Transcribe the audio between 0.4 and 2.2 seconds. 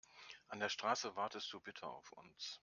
An der Straße wartest du bitte auf